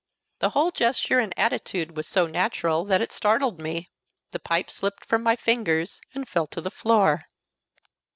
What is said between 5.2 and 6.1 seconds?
my fingers